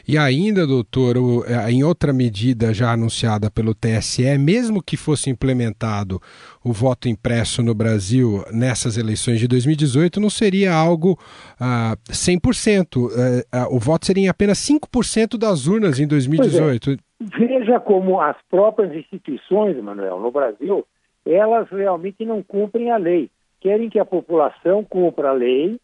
E 0.07 0.17
ainda, 0.17 0.67
doutor, 0.67 1.17
é, 1.47 1.71
em 1.71 1.83
outra 1.83 2.13
medida 2.13 2.73
já 2.73 2.93
anunciada 2.93 3.51
pelo 3.51 3.75
TSE, 3.75 4.39
mesmo 4.39 4.83
que 4.83 4.97
fosse 4.97 5.31
implementado 5.31 6.21
o 6.65 6.73
voto 6.73 7.09
impresso 7.09 7.63
no 7.63 7.75
Brasil 7.75 8.45
nessas 8.53 8.99
eleições 8.99 9.39
de 9.39 9.47
2018, 9.47 10.21
não 10.21 10.31
seria 10.31 10.75
algo 10.75 11.19
ah, 11.61 11.97
100%. 12.09 13.11
Eh, 13.17 13.45
ah, 13.53 13.69
o 13.71 13.79
voto 13.79 14.07
seria 14.07 14.25
em 14.25 14.29
apenas 14.29 14.59
5% 14.59 15.39
das 15.39 15.67
urnas 15.67 16.01
em 16.01 16.07
2018. 16.07 16.91
É. 16.91 16.97
Veja 17.39 17.81
como 17.81 18.21
as 18.21 18.37
próprias 18.51 18.93
instituições, 18.95 19.81
Manuel, 19.83 20.21
no 20.21 20.31
Brasil, 20.31 20.85
elas 21.25 21.69
realmente 21.71 22.25
não 22.25 22.43
cumprem 22.43 22.91
a 22.91 22.97
lei. 22.97 23.31
Querem 23.61 23.89
que 23.89 23.99
a 23.99 24.05
população 24.05 24.85
cumpra 24.85 25.31
a 25.31 25.33
lei, 25.33 25.79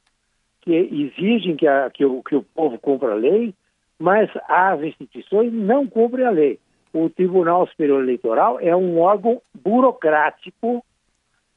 que 0.60 0.72
exigem 0.72 1.56
que, 1.56 1.66
a, 1.66 1.90
que, 1.90 2.04
o, 2.04 2.22
que 2.22 2.36
o 2.36 2.42
povo 2.42 2.78
cumpra 2.78 3.12
a 3.12 3.16
lei, 3.16 3.54
mas 4.02 4.28
as 4.48 4.82
instituições 4.82 5.52
não 5.52 5.86
cumprem 5.86 6.26
a 6.26 6.30
lei. 6.30 6.58
O 6.92 7.08
Tribunal 7.08 7.68
Superior 7.68 8.02
Eleitoral 8.02 8.58
é 8.58 8.74
um 8.74 8.98
órgão 8.98 9.40
burocrático 9.54 10.84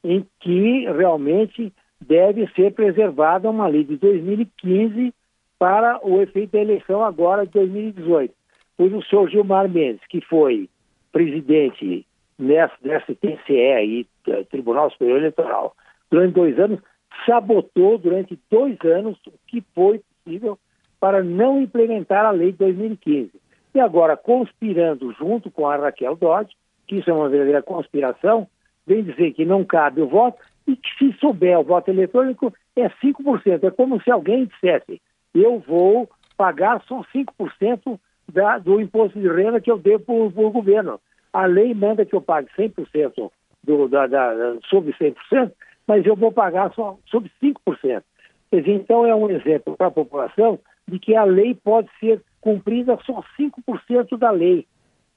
em 0.03 0.23
que 0.39 0.85
realmente 0.85 1.73
deve 1.99 2.47
ser 2.53 2.71
preservada 2.73 3.49
uma 3.49 3.65
lei 3.67 3.83
de 3.83 3.97
2015 3.97 5.11
para 5.57 5.99
o 6.07 6.21
efeito 6.21 6.51
da 6.51 6.61
eleição 6.61 7.03
agora 7.03 7.47
de 7.47 7.53
2018. 7.53 8.31
Pois 8.77 8.93
o 8.93 9.01
senhor 9.01 9.27
Gilmar 9.27 9.67
Mendes, 9.67 10.05
que 10.07 10.21
foi 10.21 10.69
presidente 11.11 12.05
dessa 12.37 13.15
TCE 13.15 13.71
aí, 13.71 14.07
é, 14.27 14.43
Tribunal 14.43 14.91
Superior 14.91 15.17
Eleitoral, 15.17 15.75
durante 16.11 16.35
dois 16.35 16.59
anos, 16.59 16.79
sabotou 17.25 17.97
durante 17.97 18.37
dois 18.51 18.77
anos 18.81 19.17
o 19.25 19.33
que 19.47 19.63
foi 19.73 19.99
possível 20.23 20.59
para 20.99 21.23
não 21.23 21.61
implementar 21.61 22.25
a 22.25 22.31
lei 22.31 22.51
de 22.51 22.57
2015. 22.59 23.31
E 23.73 23.79
agora, 23.79 24.15
conspirando 24.15 25.11
junto 25.13 25.51
com 25.51 25.67
a 25.67 25.75
Raquel 25.75 26.15
Dodge, 26.15 26.55
que 26.87 26.97
isso 26.97 27.09
é 27.09 27.13
uma 27.13 27.29
verdadeira 27.29 27.61
conspiração, 27.61 28.47
vem 28.87 29.03
dizer 29.03 29.33
que 29.33 29.45
não 29.45 29.63
cabe 29.63 30.01
o 30.01 30.07
voto 30.07 30.39
e 30.67 30.75
que 30.75 30.89
se 30.97 31.13
souber 31.19 31.59
o 31.59 31.63
voto 31.63 31.89
eletrônico 31.89 32.53
é 32.75 32.89
5%. 32.89 33.63
É 33.63 33.71
como 33.71 34.01
se 34.01 34.09
alguém 34.09 34.45
dissesse, 34.45 35.01
eu 35.33 35.59
vou 35.59 36.09
pagar 36.37 36.81
só 36.87 37.01
5% 37.13 37.99
da, 38.31 38.57
do 38.57 38.79
imposto 38.81 39.19
de 39.19 39.27
renda 39.27 39.61
que 39.61 39.71
eu 39.71 39.77
devo 39.77 40.31
para 40.31 40.45
o 40.45 40.51
governo. 40.51 40.99
A 41.33 41.45
lei 41.45 41.73
manda 41.73 42.05
que 42.05 42.15
eu 42.15 42.21
pague 42.21 42.47
100% 42.57 43.29
do, 43.63 43.87
da, 43.87 44.07
da, 44.07 44.55
sobre 44.69 44.93
100%, 44.93 45.51
mas 45.87 46.05
eu 46.05 46.15
vou 46.15 46.31
pagar 46.31 46.73
só 46.73 46.97
sobre 47.07 47.31
5%. 47.43 48.03
Quer 48.49 48.61
dizer, 48.61 48.73
então 48.73 49.05
é 49.05 49.13
um 49.13 49.29
exemplo 49.29 49.75
para 49.75 49.87
a 49.87 49.91
população 49.91 50.59
de 50.87 50.99
que 50.99 51.15
a 51.15 51.23
lei 51.23 51.55
pode 51.55 51.89
ser 51.99 52.21
cumprida 52.39 52.97
só 53.05 53.23
5% 53.39 54.17
da 54.17 54.31
lei. 54.31 54.67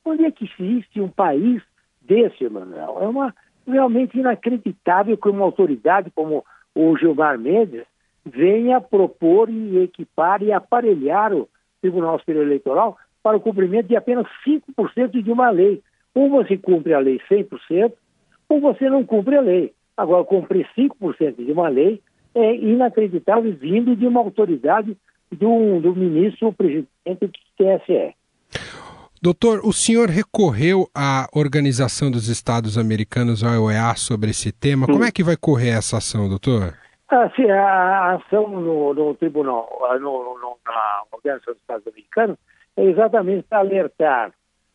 Onde 0.05 0.25
é 0.25 0.31
que 0.31 0.45
existe 0.45 1.01
um 1.01 1.09
país 1.09 1.63
desse, 2.01 2.45
Emanuel? 2.45 2.99
É 3.01 3.07
uma, 3.07 3.35
realmente 3.67 4.19
inacreditável 4.19 5.17
que 5.17 5.29
uma 5.29 5.45
autoridade 5.45 6.11
como 6.11 6.45
o 6.75 6.97
Gilmar 6.97 7.39
Mendes 7.39 7.85
venha 8.25 8.81
propor 8.81 9.51
e 9.51 9.79
equipar 9.83 10.43
e 10.43 10.53
aparelhar 10.53 11.35
o 11.35 11.49
Tribunal 11.81 12.19
Superior 12.19 12.45
Eleitoral 12.45 12.97
para 13.23 13.37
o 13.37 13.41
cumprimento 13.41 13.89
de 13.89 13.97
apenas 13.97 14.27
5% 14.47 15.23
de 15.23 15.31
uma 15.31 15.51
lei. 15.51 15.83
Ou 16.15 16.31
você 16.31 16.57
cumpre 16.57 16.95
a 16.95 16.99
lei 16.99 17.21
100%, 17.31 17.93
ou 18.49 18.61
você 18.61 18.89
não 18.89 19.05
cumpre 19.05 19.37
a 19.37 19.41
lei. 19.41 19.73
Agora, 19.97 20.25
cumprir 20.25 20.67
5% 20.77 21.45
de 21.45 21.53
uma 21.53 21.69
lei 21.69 22.01
é 22.35 22.55
inacreditável 22.55 23.53
vindo 23.53 23.97
de 23.97 24.07
uma 24.07 24.21
autoridade 24.21 24.97
do, 25.31 25.81
do 25.81 25.95
ministro 25.95 26.53
presidente 26.53 26.89
do 27.21 27.33
TSE. 27.57 28.15
Doutor, 29.21 29.61
o 29.65 29.73
senhor 29.73 30.09
recorreu 30.09 30.89
à 30.95 31.27
Organização 31.35 32.09
dos 32.11 32.29
Estados 32.29 32.79
Americanos, 32.79 33.43
a 33.43 33.61
OEA, 33.61 33.95
sobre 33.97 34.31
esse 34.31 34.53
tema. 34.53 34.87
Como 34.87 35.05
é 35.05 35.11
que 35.11 35.25
vai 35.25 35.37
correr 35.37 35.71
essa 35.71 35.97
ação, 35.97 36.29
doutor? 36.29 36.75
Ah, 37.11 37.29
sim, 37.35 37.51
a 37.51 38.15
ação 38.15 38.49
no, 38.49 38.95
no 38.95 39.15
tribunal, 39.15 39.69
no, 40.01 40.39
no, 40.39 40.57
na 40.65 41.03
Organização 41.11 41.55
dos 41.55 41.63
Estados 41.63 41.87
Americanos, 41.87 42.37
é 42.77 42.85
exatamente 42.85 43.45
para 43.49 43.59
alertar 43.59 44.33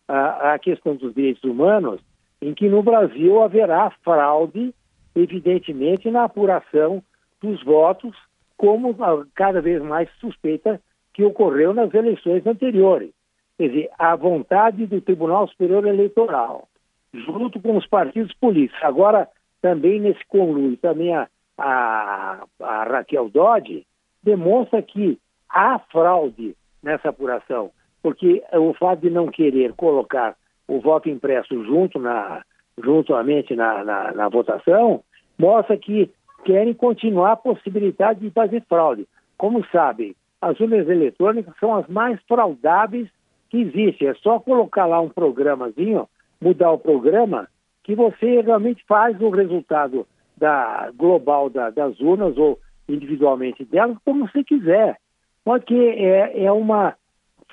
a, 0.08 0.54
a 0.54 0.60
questão 0.60 0.96
dos 0.96 1.14
direitos 1.14 1.44
humanos, 1.44 2.02
em 2.42 2.54
que 2.54 2.68
no 2.68 2.84
Brasil 2.84 3.42
haverá 3.42 3.92
fraude, 4.04 4.74
evidentemente, 5.16 6.12
na 6.12 6.26
apuração 6.26 7.02
dos 7.42 7.64
votos 7.64 8.14
como 8.64 8.96
cada 9.36 9.60
vez 9.60 9.82
mais 9.82 10.10
suspeita 10.22 10.80
que 11.14 11.22
ocorreu 11.26 11.74
nas 11.74 11.94
eleições 11.94 12.48
anteriores. 12.48 13.12
Quer 13.58 13.68
dizer, 13.68 13.90
a 14.00 14.16
vontade 14.16 14.86
do 14.86 15.02
Tribunal 15.02 15.50
Superior 15.50 15.86
Eleitoral, 15.86 16.70
junto 17.14 17.60
com 17.60 17.76
os 17.76 17.86
partidos 17.86 18.34
políticos, 18.36 18.82
agora 18.82 19.28
também 19.62 20.00
nesse 20.00 20.26
conluio, 20.30 20.78
também 20.78 21.14
a, 21.14 21.28
a, 21.58 22.46
a 22.62 22.84
Raquel 22.86 23.28
Dodge, 23.28 23.86
demonstra 24.24 24.82
que 24.82 25.20
há 25.50 25.78
fraude 25.92 26.56
nessa 26.82 27.10
apuração, 27.10 27.70
porque 28.02 28.42
o 28.54 28.74
fato 28.76 29.02
de 29.02 29.10
não 29.10 29.28
querer 29.28 29.74
colocar 29.74 30.38
o 30.70 30.80
voto 30.80 31.10
impresso 31.10 31.66
junto 31.66 32.00
na, 32.00 32.42
juntamente 32.82 33.58
na, 33.58 33.84
na, 33.84 34.14
na 34.14 34.30
votação, 34.30 35.04
mostra 35.38 35.76
que 35.76 36.10
querem 36.44 36.74
continuar 36.74 37.34
a 37.34 37.38
possibilidade 37.38 38.20
de 38.20 38.30
fazer 38.30 38.64
fraude. 38.68 39.08
Como 39.38 39.66
sabem, 39.68 40.16
as 40.42 40.60
urnas 40.60 40.88
eletrônicas 40.88 41.54
são 41.60 41.76
as 41.76 41.88
mais 41.88 42.20
fraudáveis 42.28 43.10
que 43.50 43.58
existem. 43.58 44.08
É 44.08 44.14
só 44.16 44.40
colocar 44.40 44.86
lá 44.86 45.00
um 45.00 45.10
programazinho, 45.10 46.08
mudar 46.42 46.72
o 46.72 46.80
programa, 46.80 47.48
que 47.84 47.96
você 47.96 48.42
realmente 48.42 48.84
faz 48.88 49.20
o 49.22 49.30
resultado 49.30 50.06
da 50.38 50.92
global 50.96 51.50
da, 51.50 51.70
das 51.70 52.00
urnas 52.00 52.38
ou 52.38 52.60
individualmente 52.88 53.64
delas 53.66 53.98
como 54.06 54.28
você 54.28 54.44
quiser. 54.44 54.98
Porque 55.44 55.76
é, 55.76 56.46
é 56.46 56.52
uma 56.52 56.96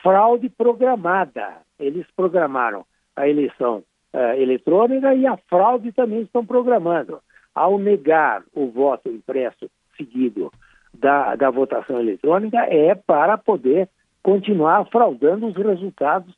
fraude 0.03 0.49
programada. 0.49 1.57
Eles 1.79 2.07
programaram 2.15 2.85
a 3.17 3.29
eleição 3.29 3.83
uh, 4.15 4.41
eletrônica 4.41 5.15
e 5.15 5.27
a 5.27 5.37
fraude 5.49 5.93
também 5.93 6.23
estão 6.23 6.45
programando 6.45 7.21
ao 7.55 7.79
negar 7.79 8.43
o 8.55 8.71
voto 8.71 9.09
impresso 9.09 9.71
seguido 9.97 10.53
da, 10.93 11.37
da 11.37 11.51
votação 11.51 12.01
eletrônica, 12.01 12.59
é 12.69 12.95
para 12.95 13.39
poder 13.39 13.89
continuar 14.23 14.85
fraudando 14.87 15.47
os 15.47 15.57
resultados 15.57 16.35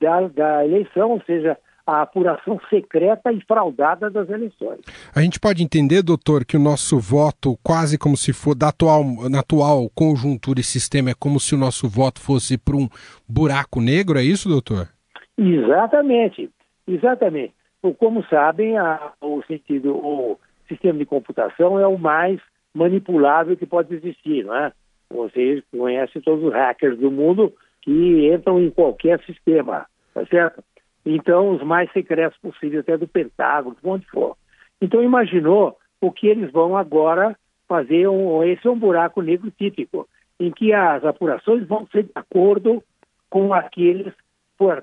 da, 0.00 0.28
da 0.28 0.64
eleição, 0.64 1.10
ou 1.10 1.22
seja, 1.22 1.56
a 1.86 2.02
apuração 2.02 2.60
secreta 2.70 3.32
e 3.32 3.40
fraudada 3.42 4.08
das 4.10 4.28
eleições. 4.28 4.80
A 5.14 5.20
gente 5.20 5.40
pode 5.40 5.62
entender, 5.62 6.02
doutor, 6.02 6.44
que 6.44 6.56
o 6.56 6.60
nosso 6.60 6.98
voto, 6.98 7.58
quase 7.62 7.98
como 7.98 8.16
se 8.16 8.32
for 8.32 8.54
da 8.54 8.68
atual, 8.68 9.02
na 9.28 9.40
atual 9.40 9.90
conjuntura 9.94 10.60
e 10.60 10.64
sistema, 10.64 11.10
é 11.10 11.14
como 11.18 11.40
se 11.40 11.54
o 11.54 11.58
nosso 11.58 11.88
voto 11.88 12.20
fosse 12.20 12.56
para 12.56 12.76
um 12.76 12.88
buraco 13.28 13.80
negro, 13.80 14.18
é 14.18 14.22
isso, 14.22 14.48
doutor? 14.48 14.88
Exatamente, 15.36 16.50
exatamente. 16.86 17.54
Como 17.98 18.22
sabem, 18.26 18.76
a, 18.78 19.12
o 19.20 19.42
sentido, 19.48 19.96
o, 19.96 20.38
sistema 20.70 20.98
de 20.98 21.06
computação 21.06 21.78
é 21.78 21.86
o 21.86 21.98
mais 21.98 22.40
manipulável 22.74 23.56
que 23.56 23.66
pode 23.66 23.94
existir, 23.94 24.44
não 24.44 24.54
é? 24.54 24.72
Vocês 25.10 25.62
conhecem 25.70 26.22
todos 26.22 26.44
os 26.44 26.52
hackers 26.52 26.98
do 26.98 27.10
mundo 27.10 27.52
que 27.82 28.32
entram 28.32 28.60
em 28.60 28.70
qualquer 28.70 29.20
sistema, 29.24 29.86
tá 30.14 30.24
certo? 30.26 30.62
Então, 31.04 31.50
os 31.50 31.62
mais 31.62 31.90
secretos 31.92 32.38
possíveis, 32.38 32.80
até 32.80 32.96
do 32.96 33.08
Pentágono, 33.08 33.76
onde 33.82 34.06
for. 34.06 34.36
Então, 34.80 35.02
imaginou 35.02 35.76
o 36.00 36.12
que 36.12 36.26
eles 36.26 36.50
vão 36.52 36.76
agora 36.76 37.36
fazer, 37.66 38.08
um, 38.08 38.42
esse 38.44 38.66
é 38.66 38.70
um 38.70 38.78
buraco 38.78 39.22
negro 39.22 39.50
típico, 39.50 40.08
em 40.38 40.50
que 40.50 40.72
as 40.72 41.04
apurações 41.04 41.66
vão 41.66 41.86
ser 41.88 42.04
de 42.04 42.12
acordo 42.14 42.82
com 43.28 43.52
aqueles 43.52 44.12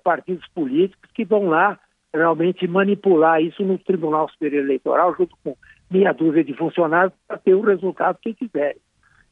partidos 0.03 0.47
políticos 0.49 1.09
que 1.13 1.23
vão 1.23 1.47
lá 1.47 1.79
realmente 2.13 2.67
manipular 2.67 3.41
isso 3.41 3.63
no 3.63 3.77
Tribunal 3.77 4.29
Superior 4.29 4.63
Eleitoral, 4.63 5.15
junto 5.15 5.35
com 5.43 5.55
meia 5.89 6.13
dúzia 6.13 6.43
de 6.43 6.53
funcionários, 6.53 7.13
para 7.27 7.37
ter 7.37 7.53
o 7.53 7.61
resultado 7.61 8.17
que 8.21 8.33
quiserem. 8.33 8.81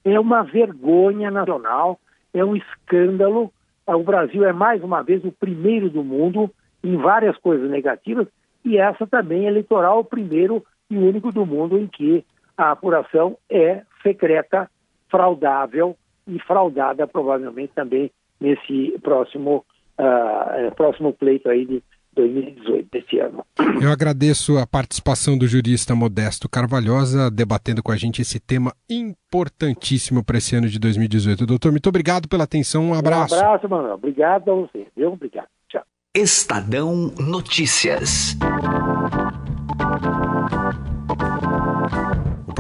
É 0.04 0.20
uma 0.20 0.44
vergonha 0.44 1.32
nacional, 1.32 2.00
é 2.34 2.44
um 2.44 2.56
escândalo. 2.56 3.52
O 3.88 4.04
Brasil 4.04 4.46
é, 4.46 4.54
mais 4.54 4.84
uma 4.84 5.02
vez, 5.02 5.24
o 5.24 5.32
primeiro 5.32 5.90
do 5.90 6.04
mundo 6.04 6.50
em 6.84 6.98
várias 6.98 7.38
coisas 7.38 7.70
negativas, 7.70 8.28
e 8.64 8.78
essa 8.78 9.08
também 9.08 9.46
eleitoral, 9.46 10.00
o 10.00 10.06
primeiro 10.06 10.64
e 10.90 10.98
único 10.98 11.32
do 11.32 11.46
mundo 11.46 11.78
em 11.78 11.88
que 11.88 12.24
a 12.58 12.72
apuração 12.72 13.38
é 13.50 13.82
secreta, 14.02 14.70
fraudável 15.10 15.96
e 16.28 16.40
fraudada 16.40 17.08
provavelmente 17.08 17.74
também 17.74 18.12
nesse 18.40 18.98
próximo, 19.02 19.66
uh, 20.00 20.74
próximo 20.76 21.14
pleito 21.14 21.50
aí 21.50 21.66
de 21.66 21.84
2018, 22.14 22.90
desse 22.92 23.20
ano. 23.20 23.45
Eu 23.82 23.92
agradeço 23.92 24.58
a 24.58 24.66
participação 24.66 25.38
do 25.38 25.48
jurista 25.48 25.96
Modesto 25.96 26.50
Carvalhosa, 26.50 27.30
debatendo 27.30 27.84
com 27.84 27.92
a 27.92 27.98
gente 27.98 28.22
esse 28.22 28.40
tema 28.40 28.74
importantíssimo 28.90 30.24
para 30.24 30.38
esse 30.38 30.56
ano 30.56 30.68
de 30.68 30.80
2018. 30.80 31.46
Doutor, 31.46 31.72
muito 31.72 31.90
obrigado 31.90 32.28
pela 32.28 32.44
atenção, 32.46 32.90
um 32.90 32.94
abraço. 32.94 33.36
Um 33.36 33.40
abraço, 33.40 33.70
Manuel. 33.70 33.96
Obrigado 33.96 34.52
a 34.52 34.56
você. 34.56 34.88
Viu? 34.96 35.14
Obrigado. 35.14 35.48
Tchau. 35.70 35.84
Estadão 36.16 37.12
Notícias. 37.20 38.38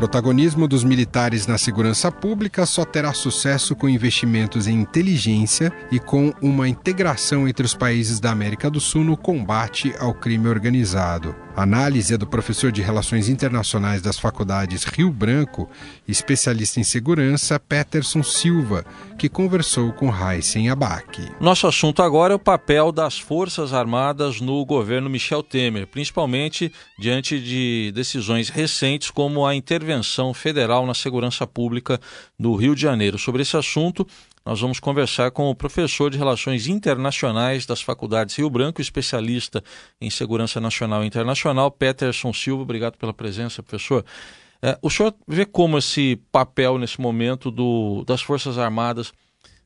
Protagonismo 0.05 0.67
dos 0.67 0.83
militares 0.83 1.47
na 1.47 1.57
segurança 1.57 2.11
pública 2.11 2.63
só 2.67 2.85
terá 2.85 3.11
sucesso 3.11 3.75
com 3.75 3.89
investimentos 3.89 4.67
em 4.67 4.79
inteligência 4.79 5.73
e 5.91 5.99
com 5.99 6.31
uma 6.43 6.69
integração 6.69 7.47
entre 7.47 7.65
os 7.65 7.73
países 7.73 8.19
da 8.19 8.29
América 8.29 8.69
do 8.69 8.79
Sul 8.79 9.03
no 9.03 9.17
combate 9.17 9.95
ao 9.97 10.13
crime 10.13 10.47
organizado. 10.47 11.44
A 11.55 11.63
análise 11.63 12.13
é 12.13 12.17
do 12.17 12.27
professor 12.27 12.69
de 12.69 12.81
Relações 12.81 13.29
Internacionais 13.29 14.01
das 14.01 14.19
Faculdades 14.19 14.83
Rio 14.83 15.09
Branco, 15.09 15.69
especialista 16.05 16.81
em 16.81 16.83
segurança, 16.83 17.57
Peterson 17.57 18.21
Silva, 18.21 18.85
que 19.17 19.29
conversou 19.29 19.93
com 19.93 20.11
Heisen 20.13 20.69
Abac. 20.69 21.31
Nosso 21.39 21.65
assunto 21.65 22.01
agora 22.01 22.33
é 22.33 22.35
o 22.35 22.39
papel 22.39 22.91
das 22.91 23.17
Forças 23.17 23.73
Armadas 23.73 24.41
no 24.41 24.65
governo 24.65 25.09
Michel 25.09 25.41
Temer, 25.41 25.87
principalmente 25.87 26.69
diante 26.99 27.39
de 27.39 27.89
decisões 27.95 28.49
recentes 28.49 29.09
como 29.09 29.45
a 29.45 29.55
intervenção 29.55 30.33
federal 30.33 30.85
na 30.85 30.93
segurança 30.93 31.47
pública 31.47 32.01
do 32.37 32.53
Rio 32.55 32.75
de 32.75 32.81
Janeiro. 32.81 33.17
Sobre 33.17 33.43
esse 33.43 33.55
assunto, 33.55 34.05
nós 34.45 34.61
vamos 34.61 34.79
conversar 34.79 35.31
com 35.31 35.49
o 35.49 35.55
professor 35.55 36.11
de 36.11 36.19
Relações 36.19 36.67
Internacionais 36.67 37.65
das 37.65 37.81
Faculdades 37.81 38.35
Rio 38.35 38.47
Branco, 38.47 38.79
especialista 38.79 39.63
em 39.99 40.07
Segurança 40.11 40.61
Nacional 40.61 41.03
e 41.03 41.07
Internacional, 41.07 41.71
Peterson 41.71 42.31
Silva. 42.31 42.61
Obrigado 42.61 42.95
pela 42.95 43.11
presença, 43.11 43.63
professor. 43.63 44.05
É, 44.61 44.77
o 44.83 44.89
senhor 44.89 45.15
vê 45.27 45.47
como 45.47 45.79
esse 45.79 46.17
papel 46.31 46.77
nesse 46.77 47.01
momento 47.01 47.49
do, 47.49 48.03
das 48.05 48.21
Forças 48.21 48.59
Armadas 48.59 49.11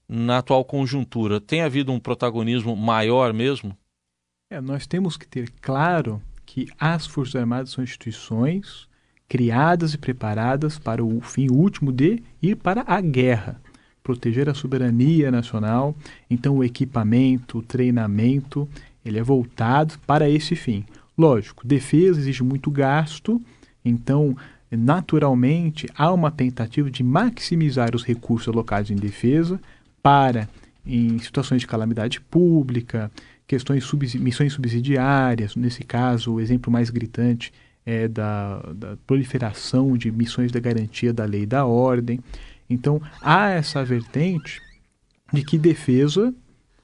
na 0.07 0.38
atual 0.38 0.63
conjuntura? 0.63 1.41
Tem 1.41 1.62
havido 1.62 1.91
um 1.91 2.00
protagonismo 2.00 2.74
maior 2.74 3.33
mesmo? 3.33 3.77
É, 4.50 4.62
nós 4.62 4.88
temos 4.88 5.17
que 5.17 5.27
ter 5.27 5.51
claro 5.59 6.21
que 6.45 6.67
as 6.79 7.05
Forças 7.05 7.36
Armadas 7.36 7.71
são 7.71 7.83
instituições 7.83 8.88
criadas 9.27 9.93
e 9.93 9.98
preparadas 9.98 10.79
para 10.79 11.03
o 11.03 11.19
fim 11.19 11.50
último 11.51 11.91
de 11.91 12.24
ir 12.41 12.55
para 12.55 12.86
a 12.88 13.01
guerra 13.01 13.62
proteger 14.10 14.50
a 14.50 14.56
soberania 14.56 15.30
nacional. 15.30 15.96
Então, 16.28 16.58
o 16.58 16.63
equipamento, 16.63 17.60
o 17.60 17.62
treinamento, 17.62 18.68
ele 19.06 19.20
é 19.20 19.24
voltado 19.24 20.00
para 20.08 20.28
esse 20.28 20.56
fim. 20.56 20.84
Lógico, 21.16 21.68
defesa 21.68 22.20
exige 22.20 22.42
muito 22.44 22.72
gasto, 22.72 23.39
então, 23.86 24.36
naturalmente, 24.72 25.88
há 25.96 26.12
uma 26.12 26.32
tentativa 26.32 26.89
de 26.89 27.04
maximizar 27.04 27.96
os 27.96 28.04
recursos 28.04 28.48
alocados 28.48 28.89
em 28.89 28.96
defesa 28.96 29.60
para, 30.01 30.50
em 30.83 31.20
situações 31.20 31.62
de 31.62 31.68
calamidade 31.68 32.20
pública, 32.20 33.12
questões 33.46 33.83
subs 33.83 34.16
missões 34.16 34.53
subsidiárias, 34.53 35.55
nesse 35.55 35.83
caso, 35.83 36.33
o 36.33 36.40
exemplo 36.40 36.72
mais 36.74 36.90
gritante 36.90 37.53
é 37.86 38.07
da, 38.07 38.60
da 38.75 38.98
proliferação 39.05 39.96
de 39.96 40.12
missões 40.12 40.51
da 40.51 40.60
garantia 40.60 41.14
da 41.14 41.25
lei 41.25 41.44
e 41.44 41.46
da 41.46 41.66
ordem. 41.66 42.20
Então, 42.70 43.01
há 43.22 43.50
essa 43.50 43.84
vertente 43.84 44.62
de 45.34 45.44
que 45.44 45.58
defesa 45.58 46.34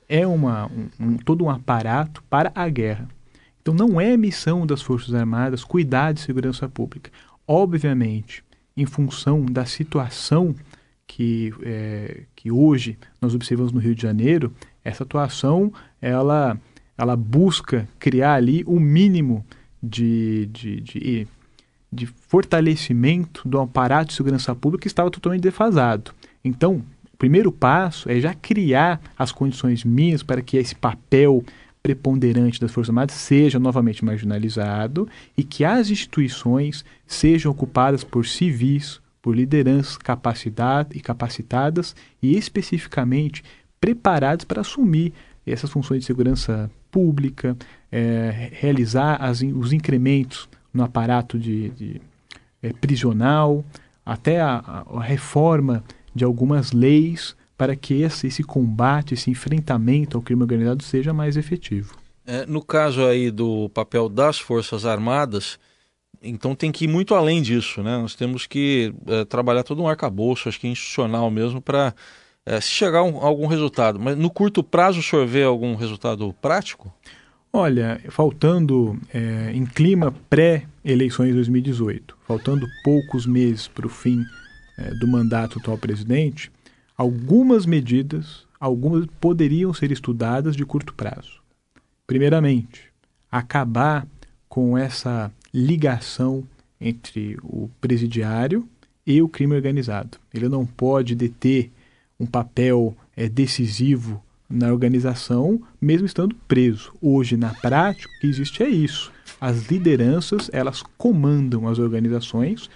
é 0.07 0.25
uma, 0.25 0.67
um, 0.67 0.89
um, 0.99 1.17
todo 1.17 1.43
um 1.43 1.49
aparato 1.49 2.23
para 2.29 2.51
a 2.55 2.67
guerra. 2.69 3.07
Então, 3.61 3.73
não 3.73 3.99
é 3.99 4.15
missão 4.17 4.65
das 4.65 4.81
Forças 4.81 5.13
Armadas 5.13 5.63
cuidar 5.63 6.13
de 6.13 6.21
segurança 6.21 6.67
pública. 6.67 7.11
Obviamente, 7.47 8.43
em 8.75 8.85
função 8.85 9.45
da 9.45 9.65
situação 9.65 10.55
que, 11.07 11.53
é, 11.63 12.23
que 12.35 12.51
hoje 12.51 12.97
nós 13.21 13.33
observamos 13.33 13.71
no 13.71 13.79
Rio 13.79 13.95
de 13.95 14.01
Janeiro, 14.01 14.53
essa 14.83 15.03
atuação 15.03 15.71
ela, 16.01 16.59
ela 16.97 17.15
busca 17.15 17.87
criar 17.99 18.33
ali 18.33 18.63
o 18.65 18.75
um 18.75 18.79
mínimo 18.79 19.45
de, 19.81 20.47
de, 20.47 20.81
de 20.81 21.27
de 21.95 22.05
fortalecimento 22.05 23.47
do 23.47 23.59
aparato 23.59 24.09
de 24.09 24.15
segurança 24.15 24.53
pública 24.53 24.83
que 24.83 24.87
estava 24.87 25.09
totalmente 25.09 25.41
defasado. 25.41 26.11
Então, 26.43 26.83
o 27.13 27.17
primeiro 27.17 27.51
passo 27.51 28.09
é 28.09 28.19
já 28.19 28.33
criar 28.33 29.01
as 29.17 29.31
condições 29.31 29.83
mínimas 29.83 30.21
para 30.21 30.41
que 30.41 30.57
esse 30.57 30.75
papel 30.75 31.43
preponderante 31.81 32.59
das 32.59 32.71
Forças 32.71 32.89
Armadas 32.89 33.15
seja 33.15 33.59
novamente 33.59 34.03
marginalizado 34.03 35.07
e 35.37 35.43
que 35.43 35.63
as 35.63 35.89
instituições 35.89 36.83
sejam 37.05 37.51
ocupadas 37.51 38.03
por 38.03 38.25
civis, 38.25 38.99
por 39.21 39.35
lideranças 39.35 39.95
capacitadas 39.95 40.97
e 40.97 40.99
capacitadas 40.99 41.95
e 42.21 42.35
especificamente 42.35 43.43
preparadas 43.79 44.43
para 44.43 44.61
assumir 44.61 45.13
essas 45.45 45.69
funções 45.69 45.99
de 45.99 46.05
segurança 46.05 46.71
pública, 46.89 47.55
é, 47.91 48.49
realizar 48.51 49.17
as, 49.23 49.41
os 49.41 49.71
incrementos 49.71 50.49
no 50.75 50.83
aparato 50.83 51.39
de, 51.39 51.69
de 51.69 52.01
é, 52.61 52.73
prisional, 52.73 53.63
até 54.05 54.41
a, 54.41 54.83
a, 54.93 55.01
reforma 55.01 55.83
de 56.13 56.23
algumas 56.23 56.73
leis 56.73 57.35
para 57.57 57.75
que 57.75 58.01
esse, 58.01 58.27
esse 58.27 58.43
combate, 58.43 59.13
esse 59.13 59.31
enfrentamento 59.31 60.17
ao 60.17 60.21
crime 60.21 60.41
organizado 60.41 60.83
seja 60.83 61.13
mais 61.13 61.37
efetivo. 61.37 61.95
É, 62.27 62.45
no 62.45 62.61
caso 62.61 63.05
aí 63.05 63.31
do 63.31 63.69
papel 63.69 64.09
das 64.09 64.37
Forças 64.37 64.85
Armadas, 64.85 65.57
então 66.21 66.53
tem 66.53 66.71
que 66.71 66.85
ir 66.85 66.87
muito 66.87 67.15
além 67.15 67.41
disso, 67.41 67.81
né? 67.81 67.97
Nós 67.97 68.15
temos 68.15 68.45
que 68.45 68.93
é, 69.07 69.23
trabalhar 69.23 69.63
todo 69.63 69.81
um 69.81 69.87
arcabouço, 69.87 70.49
acho 70.49 70.59
que 70.59 70.67
institucional 70.67 71.31
mesmo, 71.31 71.61
para 71.61 71.93
é, 72.45 72.59
se 72.59 72.69
chegar 72.69 72.99
a, 72.99 73.03
um, 73.03 73.21
a 73.21 73.25
algum 73.25 73.47
resultado. 73.47 73.99
Mas 73.99 74.17
no 74.17 74.29
curto 74.29 74.63
prazo 74.63 74.99
o 74.99 75.03
senhor 75.03 75.25
vê 75.25 75.43
algum 75.43 75.75
resultado 75.75 76.33
prático? 76.41 76.93
Olha, 77.57 78.01
faltando 78.09 78.99
é, 79.13 79.53
em 79.53 79.65
clima 79.65 80.13
pré-eleições 80.29 81.29
de 81.29 81.35
2018, 81.35 82.17
faltando 82.27 82.67
poucos 82.83 83.25
meses 83.25 83.65
para 83.65 83.87
o 83.87 83.89
fim 83.89 84.25
é, 84.77 84.93
do 84.95 85.07
mandato 85.07 85.53
do 85.53 85.61
atual 85.61 85.77
presidente, 85.77 86.51
algumas 86.97 87.65
medidas, 87.65 88.45
algumas 88.59 89.05
poderiam 89.21 89.73
ser 89.73 89.89
estudadas 89.89 90.53
de 90.53 90.65
curto 90.65 90.93
prazo. 90.93 91.41
Primeiramente, 92.05 92.89
acabar 93.31 94.05
com 94.49 94.77
essa 94.77 95.31
ligação 95.53 96.43
entre 96.79 97.37
o 97.41 97.69
presidiário 97.79 98.67
e 99.07 99.21
o 99.21 99.29
crime 99.29 99.55
organizado. 99.55 100.17
Ele 100.33 100.49
não 100.49 100.65
pode 100.65 101.15
deter 101.15 101.71
um 102.19 102.25
papel 102.25 102.93
é, 103.15 103.29
decisivo 103.29 104.21
na 104.49 104.71
organização, 104.71 105.61
mesmo 105.81 106.05
estando 106.05 106.35
preso. 106.47 106.93
Hoje, 107.01 107.35
na 107.35 107.53
prática, 107.53 108.09
o 108.09 108.19
que 108.19 108.27
existe 108.27 108.63
é 108.63 108.69
isso. 108.69 109.11
As 109.39 109.67
lideranças, 109.67 110.49
elas 110.53 110.83
comandam 110.97 111.67
as 111.67 111.79
organizações 111.79 112.69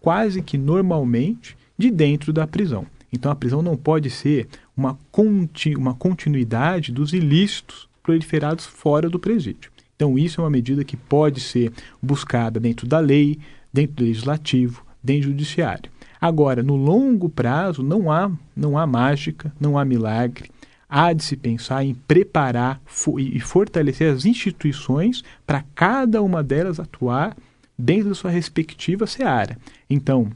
quase 0.00 0.40
que 0.40 0.56
normalmente 0.56 1.56
de 1.76 1.90
dentro 1.90 2.32
da 2.32 2.46
prisão. 2.46 2.86
Então, 3.12 3.30
a 3.30 3.36
prisão 3.36 3.62
não 3.62 3.76
pode 3.76 4.08
ser 4.10 4.48
uma, 4.76 4.98
conti 5.10 5.74
uma 5.74 5.94
continuidade 5.94 6.92
dos 6.92 7.12
ilícitos 7.12 7.88
proliferados 8.02 8.64
fora 8.64 9.08
do 9.08 9.18
presídio. 9.18 9.70
Então, 9.94 10.18
isso 10.18 10.40
é 10.40 10.44
uma 10.44 10.50
medida 10.50 10.84
que 10.84 10.96
pode 10.96 11.40
ser 11.40 11.72
buscada 12.02 12.60
dentro 12.60 12.86
da 12.86 12.98
lei, 12.98 13.38
dentro 13.72 13.96
do 13.96 14.04
legislativo, 14.04 14.84
dentro 15.02 15.28
do 15.28 15.32
judiciário. 15.32 15.90
Agora, 16.20 16.62
no 16.62 16.76
longo 16.76 17.28
prazo, 17.28 17.82
não 17.82 18.10
há, 18.10 18.30
não 18.54 18.78
há 18.78 18.86
mágica, 18.86 19.52
não 19.60 19.78
há 19.78 19.84
milagre 19.84 20.50
há 20.88 21.12
de 21.12 21.22
se 21.24 21.36
pensar 21.36 21.84
em 21.84 21.94
preparar 21.94 22.80
e 23.18 23.40
fortalecer 23.40 24.12
as 24.12 24.24
instituições 24.24 25.22
para 25.46 25.64
cada 25.74 26.22
uma 26.22 26.42
delas 26.42 26.78
atuar 26.78 27.36
dentro 27.78 28.10
da 28.10 28.14
sua 28.14 28.30
respectiva 28.30 29.06
seara. 29.06 29.58
Então, 29.88 30.30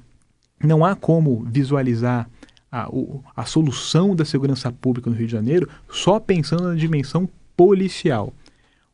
não 0.62 0.84
há 0.84 0.94
como 0.94 1.44
visualizar 1.44 2.28
a, 2.70 2.88
a 3.34 3.44
solução 3.44 4.14
da 4.14 4.24
segurança 4.24 4.70
pública 4.70 5.08
no 5.08 5.16
Rio 5.16 5.26
de 5.26 5.32
Janeiro 5.32 5.68
só 5.88 6.20
pensando 6.20 6.68
na 6.68 6.74
dimensão 6.74 7.28
policial. 7.56 8.32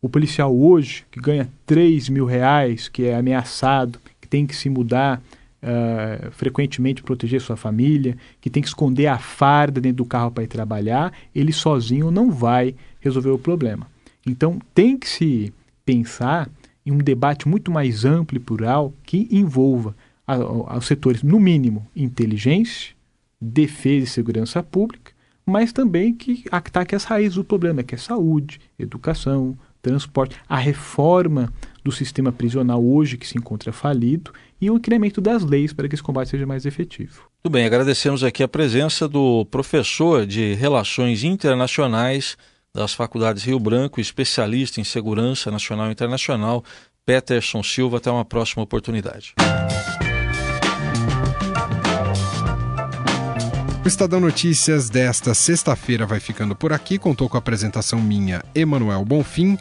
O 0.00 0.08
policial 0.08 0.56
hoje, 0.56 1.04
que 1.10 1.20
ganha 1.20 1.48
3 1.64 2.08
mil 2.08 2.24
reais, 2.24 2.88
que 2.88 3.06
é 3.06 3.16
ameaçado, 3.16 3.98
que 4.20 4.28
tem 4.28 4.46
que 4.46 4.54
se 4.54 4.70
mudar 4.70 5.22
uh, 5.62 6.30
frequentemente 6.32 7.02
proteger 7.02 7.40
sua 7.40 7.56
família, 7.56 8.16
que 8.40 8.50
tem 8.50 8.62
que 8.62 8.68
esconder 8.68 9.06
a 9.06 9.18
farda 9.18 9.80
dentro 9.80 9.98
do 9.98 10.04
carro 10.04 10.30
para 10.30 10.44
ir 10.44 10.48
trabalhar, 10.48 11.12
ele 11.34 11.52
sozinho 11.52 12.10
não 12.10 12.30
vai 12.30 12.74
resolver 13.00 13.30
o 13.30 13.38
problema. 13.38 13.86
Então 14.26 14.60
tem 14.74 14.98
que 14.98 15.08
se 15.08 15.52
pensar 15.84 16.48
em 16.84 16.92
um 16.92 16.98
debate 16.98 17.48
muito 17.48 17.70
mais 17.70 18.04
amplo 18.04 18.36
e 18.36 18.40
plural 18.40 18.92
que 19.04 19.28
envolva 19.30 19.94
os 20.76 20.86
setores, 20.86 21.22
no 21.22 21.38
mínimo, 21.38 21.86
inteligência, 21.94 22.94
defesa 23.40 24.04
e 24.04 24.08
segurança 24.08 24.62
pública, 24.62 25.12
mas 25.44 25.72
também 25.72 26.12
que 26.12 26.44
ataque 26.50 26.96
as 26.96 27.04
raízes 27.04 27.36
do 27.36 27.44
problema, 27.44 27.84
que 27.84 27.94
é 27.94 27.98
saúde, 27.98 28.60
educação, 28.76 29.56
transporte, 29.80 30.36
a 30.48 30.56
reforma 30.56 31.52
do 31.86 31.92
sistema 31.92 32.32
prisional 32.32 32.84
hoje 32.84 33.16
que 33.16 33.28
se 33.28 33.38
encontra 33.38 33.72
falido 33.72 34.32
e 34.60 34.68
o 34.68 34.76
incremento 34.76 35.20
das 35.20 35.44
leis 35.44 35.72
para 35.72 35.88
que 35.88 35.94
esse 35.94 36.02
combate 36.02 36.30
seja 36.30 36.44
mais 36.44 36.66
efetivo. 36.66 37.30
Tudo 37.44 37.52
bem, 37.52 37.64
agradecemos 37.64 38.24
aqui 38.24 38.42
a 38.42 38.48
presença 38.48 39.06
do 39.06 39.44
professor 39.46 40.26
de 40.26 40.54
Relações 40.54 41.22
Internacionais 41.22 42.36
das 42.74 42.92
Faculdades 42.92 43.44
Rio 43.44 43.60
Branco, 43.60 44.00
especialista 44.00 44.80
em 44.80 44.84
segurança 44.84 45.48
nacional 45.48 45.88
e 45.88 45.92
internacional, 45.92 46.64
Peterson 47.06 47.62
Silva. 47.62 47.98
Até 47.98 48.10
uma 48.10 48.24
próxima 48.24 48.64
oportunidade. 48.64 49.34
O 53.84 53.86
Estadão 53.86 54.18
Notícias 54.18 54.90
desta 54.90 55.32
sexta-feira 55.34 56.04
vai 56.04 56.18
ficando 56.18 56.56
por 56.56 56.72
aqui. 56.72 56.98
Contou 56.98 57.28
com 57.28 57.36
a 57.36 57.38
apresentação 57.38 58.02
minha, 58.02 58.42
Emanuel 58.56 59.04
Bonfim 59.04 59.56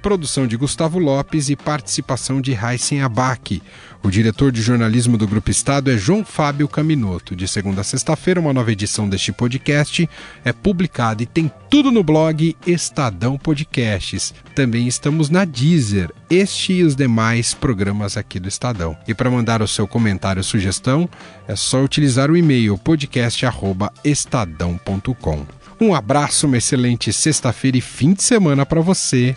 produção 0.00 0.46
de 0.46 0.56
Gustavo 0.56 0.98
Lopes 0.98 1.50
e 1.50 1.56
participação 1.56 2.40
de 2.40 2.52
Raíssen 2.52 3.02
Abac. 3.02 3.60
O 4.02 4.10
diretor 4.10 4.50
de 4.50 4.62
jornalismo 4.62 5.18
do 5.18 5.28
Grupo 5.28 5.50
Estado 5.50 5.90
é 5.90 5.98
João 5.98 6.24
Fábio 6.24 6.66
Caminoto. 6.66 7.36
De 7.36 7.46
segunda 7.46 7.82
a 7.82 7.84
sexta-feira, 7.84 8.40
uma 8.40 8.54
nova 8.54 8.72
edição 8.72 9.06
deste 9.06 9.30
podcast 9.30 10.08
é 10.42 10.52
publicada 10.52 11.22
e 11.22 11.26
tem 11.26 11.52
tudo 11.68 11.92
no 11.92 12.02
blog 12.02 12.56
Estadão 12.66 13.36
Podcasts. 13.36 14.32
Também 14.54 14.88
estamos 14.88 15.28
na 15.28 15.44
Deezer, 15.44 16.10
este 16.30 16.72
e 16.72 16.82
os 16.82 16.96
demais 16.96 17.52
programas 17.52 18.16
aqui 18.16 18.40
do 18.40 18.48
Estadão. 18.48 18.96
E 19.06 19.12
para 19.12 19.30
mandar 19.30 19.60
o 19.60 19.68
seu 19.68 19.86
comentário 19.86 20.40
ou 20.40 20.44
sugestão, 20.44 21.06
é 21.46 21.54
só 21.54 21.84
utilizar 21.84 22.30
o 22.30 22.36
e-mail 22.36 22.78
podcast@estadão.com. 22.78 25.46
Um 25.78 25.94
abraço, 25.94 26.46
uma 26.46 26.58
excelente 26.58 27.12
sexta-feira 27.12 27.76
e 27.76 27.80
fim 27.80 28.12
de 28.12 28.22
semana 28.22 28.64
para 28.64 28.80
você 28.80 29.36